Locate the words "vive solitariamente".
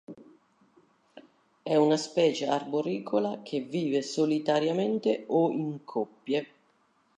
3.59-5.25